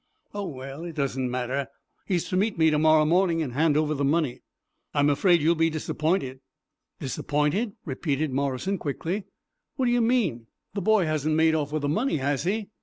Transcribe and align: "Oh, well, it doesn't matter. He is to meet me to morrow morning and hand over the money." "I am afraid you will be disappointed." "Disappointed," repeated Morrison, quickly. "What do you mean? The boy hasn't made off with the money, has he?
"Oh, 0.33 0.47
well, 0.47 0.83
it 0.83 0.95
doesn't 0.95 1.29
matter. 1.29 1.67
He 2.07 2.15
is 2.15 2.27
to 2.29 2.35
meet 2.35 2.57
me 2.57 2.71
to 2.71 2.79
morrow 2.79 3.05
morning 3.05 3.43
and 3.43 3.53
hand 3.53 3.77
over 3.77 3.93
the 3.93 4.03
money." 4.03 4.41
"I 4.95 4.99
am 5.01 5.11
afraid 5.11 5.43
you 5.43 5.49
will 5.49 5.55
be 5.55 5.69
disappointed." 5.69 6.39
"Disappointed," 6.99 7.73
repeated 7.85 8.33
Morrison, 8.33 8.79
quickly. 8.79 9.25
"What 9.75 9.85
do 9.85 9.91
you 9.91 10.01
mean? 10.01 10.47
The 10.73 10.81
boy 10.81 11.05
hasn't 11.05 11.35
made 11.35 11.53
off 11.53 11.71
with 11.71 11.83
the 11.83 11.87
money, 11.87 12.17
has 12.17 12.45
he? 12.45 12.69